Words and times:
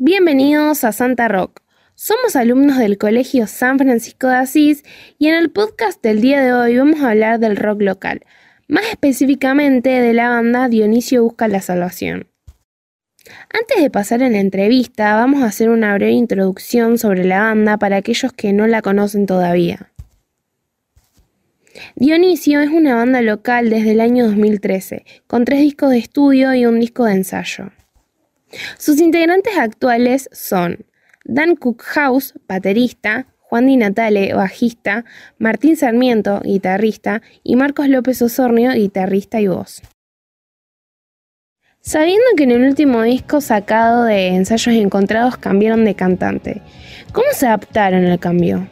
Bienvenidos 0.00 0.84
a 0.84 0.92
Santa 0.92 1.26
Rock. 1.26 1.60
Somos 1.96 2.36
alumnos 2.36 2.78
del 2.78 2.98
Colegio 2.98 3.48
San 3.48 3.80
Francisco 3.80 4.28
de 4.28 4.36
Asís 4.36 4.84
y 5.18 5.26
en 5.26 5.34
el 5.34 5.50
podcast 5.50 6.00
del 6.00 6.20
día 6.20 6.40
de 6.40 6.52
hoy 6.52 6.78
vamos 6.78 7.00
a 7.00 7.10
hablar 7.10 7.40
del 7.40 7.56
rock 7.56 7.82
local, 7.82 8.24
más 8.68 8.84
específicamente 8.84 9.88
de 9.88 10.12
la 10.14 10.28
banda 10.28 10.68
Dionisio 10.68 11.24
Busca 11.24 11.48
la 11.48 11.60
Salvación. 11.60 12.28
Antes 13.52 13.82
de 13.82 13.90
pasar 13.90 14.22
en 14.22 14.34
la 14.34 14.38
entrevista, 14.38 15.16
vamos 15.16 15.42
a 15.42 15.46
hacer 15.46 15.68
una 15.68 15.92
breve 15.94 16.12
introducción 16.12 16.96
sobre 16.96 17.24
la 17.24 17.40
banda 17.40 17.76
para 17.76 17.96
aquellos 17.96 18.32
que 18.32 18.52
no 18.52 18.68
la 18.68 18.82
conocen 18.82 19.26
todavía. 19.26 19.90
Dionisio 21.96 22.60
es 22.60 22.70
una 22.70 22.94
banda 22.94 23.20
local 23.20 23.68
desde 23.68 23.90
el 23.90 24.00
año 24.00 24.26
2013, 24.26 25.04
con 25.26 25.44
tres 25.44 25.58
discos 25.58 25.90
de 25.90 25.98
estudio 25.98 26.54
y 26.54 26.66
un 26.66 26.78
disco 26.78 27.04
de 27.04 27.14
ensayo. 27.14 27.72
Sus 28.78 29.00
integrantes 29.00 29.56
actuales 29.58 30.28
son 30.32 30.86
Dan 31.24 31.56
Cookhouse, 31.56 32.34
baterista, 32.48 33.26
Juan 33.40 33.66
Di 33.66 33.76
Natale, 33.76 34.34
bajista, 34.34 35.04
Martín 35.38 35.76
Sarmiento, 35.76 36.40
guitarrista, 36.42 37.22
y 37.42 37.56
Marcos 37.56 37.88
López 37.88 38.20
Osornio, 38.20 38.72
guitarrista 38.72 39.40
y 39.40 39.48
voz. 39.48 39.82
Sabiendo 41.80 42.26
que 42.36 42.44
en 42.44 42.50
el 42.50 42.64
último 42.64 43.02
disco 43.02 43.40
sacado 43.40 44.04
de 44.04 44.28
Ensayos 44.28 44.74
Encontrados 44.74 45.38
cambiaron 45.38 45.86
de 45.86 45.94
cantante, 45.94 46.60
¿cómo 47.12 47.28
se 47.32 47.46
adaptaron 47.46 48.04
al 48.04 48.18
cambio? 48.18 48.66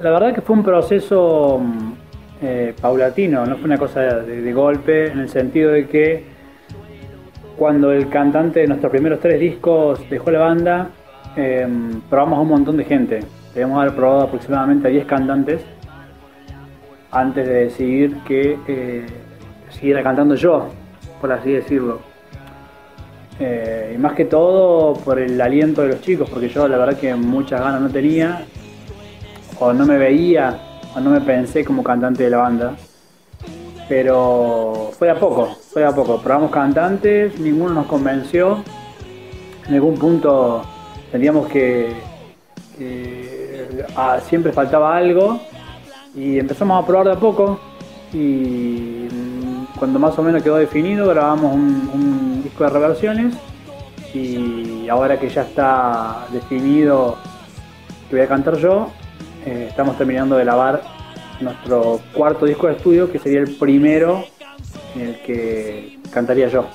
La 0.00 0.10
verdad 0.10 0.34
que 0.34 0.42
fue 0.42 0.56
un 0.56 0.62
proceso 0.62 1.58
mm, 1.58 1.92
eh, 2.42 2.74
paulatino, 2.78 3.46
no 3.46 3.56
fue 3.56 3.64
una 3.64 3.78
cosa 3.78 4.00
de, 4.00 4.52
golpe, 4.52 5.06
en 5.06 5.20
el 5.20 5.30
sentido 5.30 5.72
de 5.72 5.88
que 5.88 6.35
cuando 7.56 7.92
el 7.92 8.08
cantante 8.08 8.60
de 8.60 8.66
nuestros 8.66 8.90
primeros 8.90 9.20
tres 9.20 9.40
discos 9.40 10.00
dejó 10.10 10.30
la 10.30 10.40
banda, 10.40 10.90
em, 11.36 12.00
probamos 12.02 12.38
a 12.38 12.42
un 12.42 12.48
montón 12.48 12.76
de 12.76 12.84
gente. 12.84 13.20
Debemos 13.54 13.80
haber 13.80 13.94
probado 13.94 14.22
aproximadamente 14.22 14.88
a 14.88 14.90
10 14.90 15.06
cantantes 15.06 15.62
antes 17.10 17.46
de 17.46 17.54
decidir 17.54 18.16
que 18.26 18.58
eh, 18.66 19.06
siguiera 19.70 20.02
cantando 20.02 20.34
yo, 20.34 20.68
por 21.20 21.32
así 21.32 21.52
decirlo. 21.52 22.00
Eh, 23.38 23.92
y 23.94 23.98
más 23.98 24.14
que 24.14 24.24
todo 24.26 24.94
por 24.94 25.18
el 25.18 25.40
aliento 25.40 25.82
de 25.82 25.88
los 25.88 26.00
chicos, 26.00 26.28
porque 26.28 26.48
yo 26.48 26.68
la 26.68 26.78
verdad 26.78 26.98
que 26.98 27.14
muchas 27.14 27.60
ganas 27.60 27.80
no 27.80 27.88
tenía, 27.88 28.44
o 29.58 29.72
no 29.72 29.86
me 29.86 29.96
veía 29.96 30.58
no 31.00 31.10
me 31.10 31.20
pensé 31.20 31.64
como 31.64 31.82
cantante 31.82 32.24
de 32.24 32.30
la 32.30 32.38
banda. 32.38 32.76
Pero 33.88 34.90
fue 34.98 35.10
a 35.10 35.14
poco, 35.14 35.56
fue 35.76 35.84
a 35.84 35.94
poco. 35.94 36.22
Probamos 36.22 36.50
cantantes, 36.50 37.38
ninguno 37.38 37.74
nos 37.74 37.86
convenció. 37.86 38.64
En 39.68 39.74
algún 39.74 39.98
punto 39.98 40.62
teníamos 41.12 41.48
que, 41.48 41.92
ah, 43.94 44.18
siempre 44.26 44.52
faltaba 44.52 44.96
algo 44.96 45.38
y 46.14 46.38
empezamos 46.38 46.82
a 46.82 46.86
probar 46.86 47.08
de 47.08 47.12
a 47.12 47.16
poco 47.16 47.60
y 48.10 49.06
mm, 49.12 49.76
cuando 49.78 49.98
más 49.98 50.18
o 50.18 50.22
menos 50.22 50.42
quedó 50.42 50.56
definido 50.56 51.08
grabamos 51.08 51.52
un, 51.54 52.42
disco 52.42 52.64
de 52.64 52.70
reversiones 52.70 53.34
y 54.14 54.88
ahora 54.88 55.20
que 55.20 55.28
ya 55.28 55.42
está 55.42 56.24
definido 56.32 57.18
que 58.08 58.16
voy 58.16 58.24
a 58.24 58.28
cantar 58.28 58.56
yo, 58.56 58.88
eh, 59.44 59.66
estamos 59.68 59.98
terminando 59.98 60.38
de 60.38 60.46
lavar 60.46 60.80
nuestro 61.38 62.00
cuarto 62.14 62.46
disco 62.46 62.66
de 62.66 62.76
estudio, 62.76 63.12
que 63.12 63.18
sería 63.18 63.40
el 63.40 63.56
primero 63.56 64.24
en 64.96 65.08
el 65.08 65.20
que 65.20 65.98
cantaría 66.10 66.48
yo. 66.48 66.66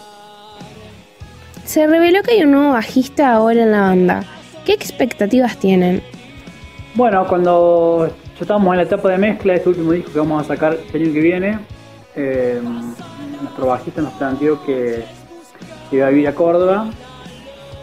Se 1.66 1.88
reveló 1.88 2.22
que 2.24 2.32
hay 2.32 2.44
un 2.44 2.52
nuevo 2.52 2.74
bajista 2.74 3.34
ahora 3.34 3.64
en 3.64 3.72
la 3.72 3.82
banda. 3.82 4.24
¿Qué 4.66 4.74
expectativas 4.74 5.58
tienen? 5.58 6.04
Bueno, 6.96 7.26
cuando 7.28 8.08
ya 8.08 8.42
estábamos 8.42 8.72
en 8.74 8.78
la 8.78 8.84
etapa 8.84 9.10
de 9.10 9.18
mezcla 9.18 9.54
de 9.54 9.58
este 9.58 9.70
último 9.70 9.92
disco 9.94 10.12
que 10.12 10.20
vamos 10.20 10.44
a 10.44 10.48
sacar 10.48 10.78
el 10.94 11.02
año 11.02 11.14
que 11.14 11.20
viene, 11.20 11.60
eh, 12.16 12.62
nuestro 13.42 13.68
bajista 13.68 14.02
nos 14.02 14.14
planteó 14.14 14.64
que 14.66 15.04
iba 15.92 16.08
a 16.08 16.10
vivir 16.10 16.28
a 16.28 16.36
Córdoba 16.36 16.90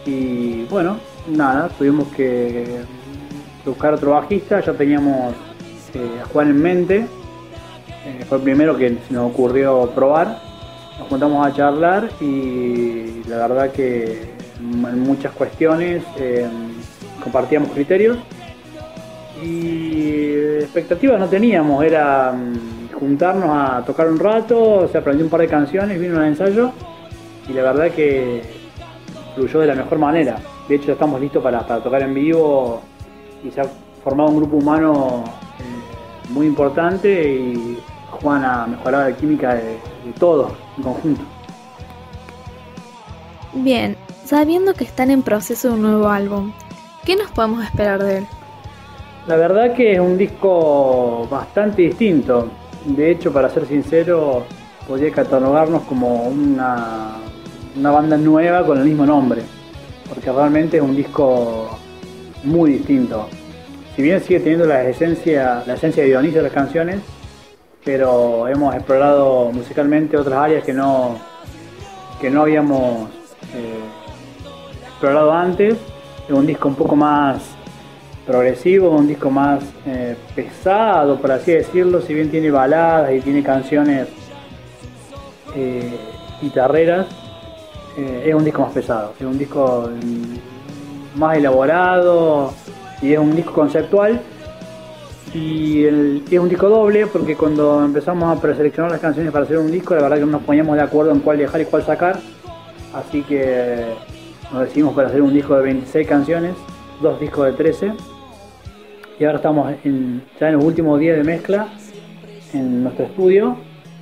y 0.05 0.65
bueno, 0.65 0.99
nada, 1.27 1.69
tuvimos 1.71 2.09
que 2.09 2.81
buscar 3.65 3.95
otro 3.95 4.12
bajista, 4.12 4.61
ya 4.61 4.73
teníamos 4.73 5.35
eh, 5.95 6.21
a 6.23 6.27
Juan 6.27 6.51
en 6.51 6.62
mente, 6.62 7.07
eh, 8.07 8.25
fue 8.29 8.39
el 8.39 8.45
primero 8.45 8.77
que 8.77 8.97
nos 9.11 9.31
ocurrió 9.31 9.91
probar, 9.95 10.41
nos 10.99 11.09
juntamos 11.09 11.47
a 11.47 11.53
charlar 11.53 12.09
y 12.21 13.23
la 13.29 13.37
verdad 13.39 13.71
que 13.71 14.31
en 14.59 15.01
muchas 15.01 15.33
cuestiones 15.33 16.03
eh, 16.19 16.47
compartíamos 17.23 17.71
criterios 17.71 18.19
y 19.43 20.59
expectativas 20.61 21.21
no 21.21 21.29
teníamos, 21.29 21.85
era 21.85 22.33
mm, 22.33 22.93
juntarnos 22.99 23.51
a 23.51 23.85
tocar 23.85 24.09
un 24.09 24.19
rato, 24.19 24.89
se 24.89 24.99
aprendió 24.99 25.25
un 25.25 25.31
par 25.31 25.41
de 25.41 25.49
canciones, 25.49 26.01
vino 26.01 26.17
un 26.17 26.25
ensayo 26.25 26.73
y 27.49 27.53
la 27.53 27.63
verdad 27.63 27.91
que 27.91 28.43
fluyó 29.35 29.61
de 29.61 29.67
la 29.69 29.75
mejor 29.75 29.99
manera. 29.99 30.37
De 30.69 30.75
hecho, 30.75 30.89
ya 30.89 30.93
estamos 30.95 31.21
listos 31.21 31.43
para, 31.43 31.61
tocar 31.61 32.03
en 32.03 32.13
vivo 32.13 32.83
y 33.45 33.51
se 33.51 33.61
ha 33.61 33.65
formado 34.03 34.31
un 34.31 34.37
grupo 34.37 34.57
humano 34.57 35.25
eh, 35.59 35.98
muy 36.28 36.47
importante 36.47 37.33
y 37.33 37.78
Juan 38.11 38.44
ha 38.44 38.66
mejorado 38.66 39.09
la 39.11 39.16
química 39.16 39.55
de, 39.55 39.62
de 40.05 40.12
todo 40.19 40.53
en 40.77 40.83
conjunto. 40.83 41.22
Bien, 43.55 43.97
sabiendo 44.25 44.75
que 44.75 44.84
están 44.84 45.11
en 45.11 45.22
proceso 45.22 45.69
de 45.69 45.75
un 45.75 45.83
nuevo 45.83 46.09
álbum, 46.09 46.53
¿qué 47.05 47.17
nos 47.17 47.31
podemos 47.31 47.65
esperar 47.65 48.03
de 48.03 48.19
él? 48.19 48.27
La 49.27 49.37
verdad 49.37 49.75
que 49.75 49.93
es 49.93 50.00
un 50.00 50.17
disco 50.17 51.27
bastante 51.31 51.83
distinto. 51.83 52.49
De 52.84 53.11
hecho, 53.11 53.33
para 53.33 53.50
ser 53.50 53.67
sincero, 53.67 54.44
podría 54.87 55.12
catalogarnos 55.12 55.83
como 55.83 56.25
una, 56.28 57.17
una 57.77 57.91
banda 57.91 58.17
nueva 58.17 58.65
con 58.65 58.78
el 58.78 58.84
mismo 58.84 59.05
nombre, 59.05 59.43
porque 60.09 60.33
realmente 60.33 60.78
es 60.78 60.83
un 60.83 60.97
disco 60.97 61.78
muy 62.44 62.72
distinto. 62.72 63.28
Si 63.99 64.03
bien 64.05 64.23
sigue 64.23 64.39
teniendo 64.39 64.65
la 64.65 64.85
esencia, 64.85 65.65
la 65.67 65.75
esencia 65.75 66.05
de 66.05 66.11
Dionisio 66.11 66.39
de 66.39 66.45
las 66.45 66.53
canciones, 66.53 67.01
pero 67.85 68.47
hemos 68.47 68.73
explorado 68.73 69.51
musicalmente 69.51 70.17
otras 70.17 70.39
áreas 70.39 70.63
que 70.65 70.73
no, 70.73 71.19
que 72.21 72.31
no 72.31 72.43
habíamos 72.43 73.09
eh, 73.57 74.87
explorado 74.87 75.33
antes. 75.33 75.75
Es 76.29 76.31
un 76.31 76.47
disco 76.47 76.69
un 76.69 76.77
poco 76.77 76.95
más 76.95 77.43
progresivo, 78.25 78.91
un 78.91 79.09
disco 79.09 79.33
más 79.33 79.65
eh, 79.85 80.15
pesado, 80.33 81.21
por 81.21 81.33
así 81.33 81.51
decirlo, 81.51 82.01
si 82.01 82.15
bien 82.15 82.31
tiene 82.31 82.53
baladas 82.53 83.13
y 83.13 83.21
tiene 83.21 83.43
canciones 83.43 84.07
guitarreras, 86.41 87.09
eh, 87.99 88.27
es 88.27 88.33
un 88.33 88.45
disco 88.45 88.63
más 88.63 88.73
pesado, 88.73 89.15
es 89.19 89.27
un 89.27 89.37
disco 89.37 89.91
mm, 89.91 91.19
más 91.19 91.37
elaborado 91.37 92.55
y 93.03 93.13
es 93.13 93.19
un 93.19 93.35
disco 93.35 93.53
conceptual. 93.53 94.21
Y, 95.35 95.85
es 95.85 96.39
un 96.39 96.49
disco 96.49 96.69
doble 96.69 97.07
porque 97.07 97.37
cuando 97.37 97.85
empezamos 97.85 98.37
a 98.37 98.41
preseleccionar 98.41 98.91
las 98.91 99.01
canciones 99.01 99.31
para 99.31 99.45
hacer 99.45 99.59
un 99.59 99.71
disco, 99.71 99.95
la 99.95 100.03
verdad 100.03 100.17
que 100.17 100.25
no 100.25 100.33
nos 100.33 100.43
poníamos 100.43 100.77
de 100.77 100.83
acuerdo 100.83 101.13
en 101.13 101.21
cuál 101.21 101.39
dejar 101.39 101.61
y 101.61 101.65
cuál 101.67 101.83
sacar, 101.85 102.19
así 102.95 103.23
que 103.23 103.85
nos 104.51 104.63
decidimos 104.63 104.95
para 104.95 105.09
hacer 105.09 105.21
un 105.21 105.35
disco 105.35 105.55
de 105.57 105.63
26 105.63 106.09
canciones, 106.09 106.55
dos 107.03 107.21
discos 107.21 107.45
de 107.45 107.53
13 107.53 107.93
y 109.19 109.25
ahora 109.25 109.39
estamos 109.39 109.73
ya 110.41 110.49
en 110.49 110.55
los 110.55 110.65
últimos 110.65 110.99
días 111.01 111.17
de 111.17 111.25
mezcla 111.25 111.69
en 112.53 112.85
nuestro 112.85 113.07
estudio 113.07 113.56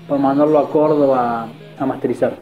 para 0.07 0.21
mandarlo 0.21 0.59
a 0.59 0.71
Córdoba 0.71 1.49
a 1.79 1.87
masterizar. 1.87 2.35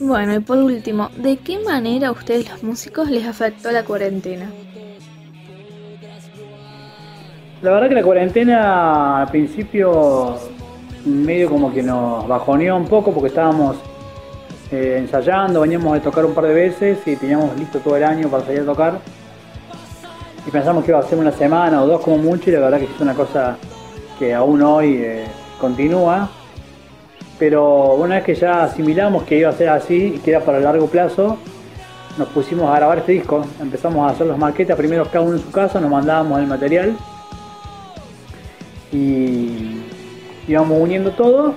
Bueno, 0.00 0.34
y 0.34 0.40
por 0.40 0.58
último, 0.58 1.10
¿de 1.16 1.36
qué 1.38 1.58
manera 1.58 2.08
a 2.08 2.12
ustedes 2.12 2.48
los 2.50 2.62
músicos 2.62 3.10
les 3.10 3.26
afectó 3.26 3.72
la 3.72 3.84
cuarentena? 3.84 4.50
La 7.62 7.72
verdad 7.72 7.88
que 7.88 7.94
la 7.94 8.02
cuarentena 8.02 9.22
al 9.22 9.28
principio 9.28 10.36
medio 11.04 11.50
como 11.50 11.72
que 11.72 11.82
nos 11.82 12.26
bajoneó 12.28 12.76
un 12.76 12.86
poco 12.86 13.12
porque 13.12 13.28
estábamos 13.28 13.76
eh, 14.70 14.96
ensayando, 14.98 15.62
veníamos 15.62 15.96
a 15.96 16.00
tocar 16.00 16.24
un 16.24 16.34
par 16.34 16.46
de 16.46 16.54
veces 16.54 16.98
y 17.06 17.16
teníamos 17.16 17.56
listo 17.58 17.80
todo 17.80 17.96
el 17.96 18.04
año 18.04 18.28
para 18.28 18.44
salir 18.44 18.60
a 18.60 18.66
tocar 18.66 19.00
y 20.48 20.50
pensamos 20.50 20.82
que 20.82 20.92
iba 20.92 21.00
a 21.00 21.02
ser 21.02 21.18
una 21.18 21.32
semana 21.32 21.82
o 21.82 21.86
dos 21.86 22.00
como 22.00 22.16
mucho 22.16 22.48
y 22.48 22.54
la 22.54 22.60
verdad 22.60 22.78
que 22.78 22.86
es 22.86 23.00
una 23.00 23.14
cosa 23.14 23.58
que 24.18 24.32
aún 24.32 24.62
hoy 24.62 24.96
eh, 24.96 25.24
continúa. 25.60 26.30
Pero 27.38 27.94
una 27.94 28.16
vez 28.16 28.24
que 28.24 28.34
ya 28.34 28.64
asimilamos 28.64 29.22
que 29.24 29.38
iba 29.38 29.50
a 29.50 29.52
ser 29.52 29.68
así 29.68 30.14
y 30.16 30.18
que 30.18 30.30
era 30.30 30.40
para 30.40 30.58
largo 30.58 30.86
plazo, 30.86 31.38
nos 32.18 32.28
pusimos 32.28 32.68
a 32.68 32.76
grabar 32.76 32.98
este 32.98 33.12
disco. 33.12 33.46
Empezamos 33.60 34.08
a 34.08 34.14
hacer 34.14 34.26
las 34.26 34.38
maquetas, 34.38 34.76
primero 34.76 35.04
cada 35.04 35.20
uno 35.20 35.36
en 35.36 35.42
su 35.42 35.50
casa, 35.50 35.80
nos 35.80 35.90
mandábamos 35.90 36.40
el 36.40 36.46
material 36.46 36.96
y 38.90 39.82
íbamos 40.48 40.80
uniendo 40.80 41.10
todo 41.12 41.54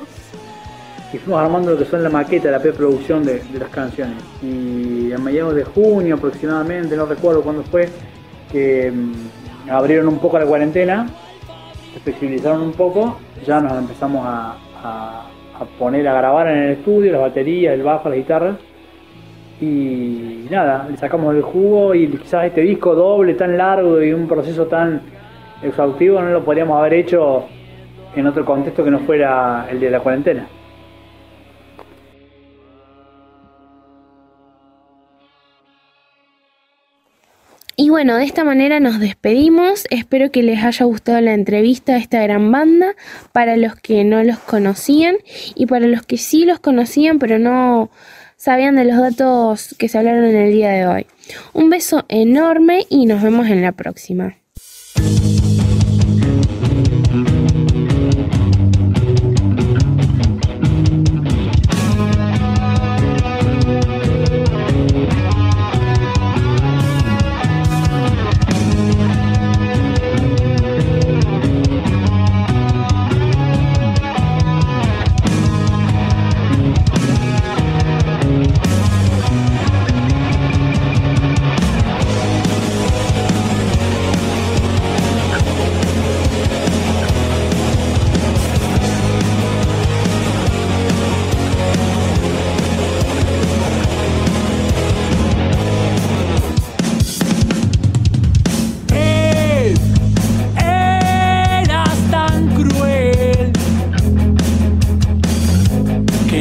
y 1.13 1.17
fuimos 1.17 1.41
armando 1.41 1.71
lo 1.71 1.77
que 1.77 1.85
son 1.85 2.03
la 2.03 2.09
maqueta, 2.09 2.49
la 2.51 2.59
preproducción 2.59 3.23
de, 3.25 3.43
las 3.59 3.69
canciones. 3.69 4.17
Y 4.41 5.11
a 5.11 5.17
mediados 5.17 5.55
de 5.55 5.63
junio 5.63 6.15
aproximadamente, 6.15 6.95
no 6.95 7.05
recuerdo 7.05 7.41
cuándo 7.41 7.63
fue, 7.63 7.89
que 8.51 8.91
mm, 8.91 9.69
abrieron 9.69 10.07
un 10.07 10.19
poco 10.19 10.39
la 10.39 10.45
cuarentena, 10.45 11.07
se 11.93 11.99
flexibilizaron 11.99 12.61
un 12.61 12.71
poco, 12.71 13.17
ya 13.45 13.59
nos 13.59 13.73
empezamos 13.73 14.25
a- 14.25 14.55
a 15.61 15.65
poner 15.65 16.07
a 16.07 16.13
grabar 16.13 16.47
en 16.47 16.57
el 16.57 16.71
estudio, 16.71 17.11
las 17.11 17.21
baterías, 17.21 17.73
el 17.73 17.83
bajo, 17.83 18.09
las 18.09 18.17
guitarras. 18.17 18.55
Y 19.61 20.47
nada, 20.49 20.87
le 20.89 20.97
sacamos 20.97 21.35
el 21.35 21.43
jugo 21.43 21.93
y 21.93 22.07
quizás 22.07 22.45
este 22.45 22.61
disco 22.61 22.95
doble 22.95 23.35
tan 23.35 23.57
largo 23.57 24.01
y 24.01 24.11
un 24.11 24.27
proceso 24.27 24.65
tan 24.65 25.01
exhaustivo 25.61 26.19
no 26.19 26.31
lo 26.31 26.43
podríamos 26.43 26.79
haber 26.79 26.95
hecho 26.95 27.45
en 28.15 28.25
otro 28.25 28.43
contexto 28.43 28.83
que 28.83 28.89
no 28.89 28.99
fuera 28.99 29.67
el 29.69 29.79
de 29.79 29.91
la 29.91 29.99
cuarentena. 29.99 30.47
Bueno, 37.91 38.15
de 38.15 38.23
esta 38.23 38.45
manera 38.45 38.79
nos 38.79 39.01
despedimos. 39.01 39.85
Espero 39.89 40.31
que 40.31 40.43
les 40.43 40.63
haya 40.63 40.85
gustado 40.85 41.19
la 41.19 41.33
entrevista 41.33 41.95
a 41.95 41.97
esta 41.97 42.23
gran 42.23 42.49
banda. 42.49 42.95
Para 43.33 43.57
los 43.57 43.75
que 43.75 44.05
no 44.05 44.23
los 44.23 44.39
conocían 44.39 45.17
y 45.55 45.65
para 45.65 45.87
los 45.87 46.03
que 46.03 46.17
sí 46.17 46.45
los 46.45 46.61
conocían 46.61 47.19
pero 47.19 47.37
no 47.37 47.91
sabían 48.37 48.77
de 48.77 48.85
los 48.85 48.97
datos 48.97 49.75
que 49.77 49.89
se 49.89 49.97
hablaron 49.97 50.23
en 50.23 50.37
el 50.37 50.53
día 50.53 50.69
de 50.71 50.87
hoy. 50.87 51.05
Un 51.51 51.69
beso 51.69 52.05
enorme 52.07 52.85
y 52.89 53.05
nos 53.05 53.21
vemos 53.21 53.47
en 53.47 53.61
la 53.61 53.73
próxima. 53.73 54.40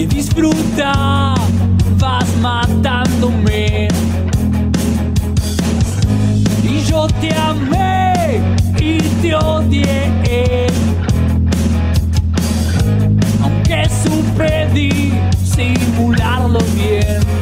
Que 0.00 0.06
disfrutabas 0.06 1.28
matándome. 2.40 3.88
Y 6.62 6.82
yo 6.84 7.06
te 7.20 7.34
amé 7.34 8.40
y 8.78 8.98
te 9.20 9.34
odié. 9.34 10.66
Aunque 13.42 13.88
supe 14.02 14.68
disimularlo 14.72 16.60
bien. 16.74 17.39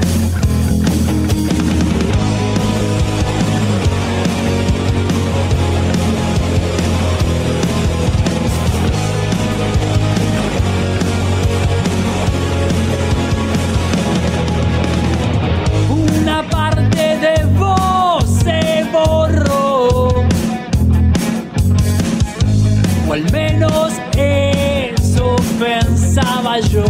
Yo. 26.67 26.85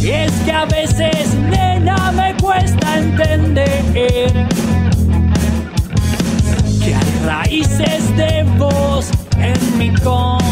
Y 0.00 0.10
es 0.10 0.32
que 0.44 0.52
a 0.52 0.64
veces, 0.66 1.34
nena, 1.50 2.12
me 2.12 2.34
cuesta 2.36 2.98
entender 2.98 3.82
que 6.82 6.94
hay 6.94 7.24
raíces 7.24 8.16
de 8.16 8.44
vos 8.58 9.10
en 9.38 9.78
mi 9.78 9.92
corazón 9.94 10.45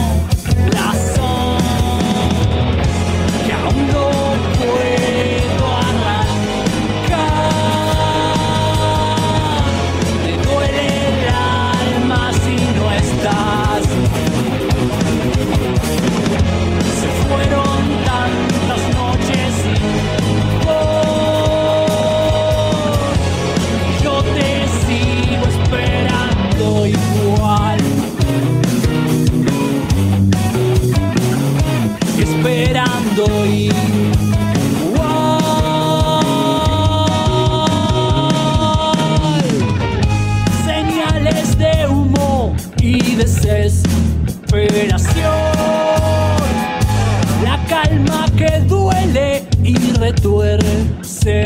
La 47.42 47.58
calma 47.68 48.26
que 48.36 48.60
duele 48.66 49.48
y 49.62 49.76
retuerce 49.92 51.44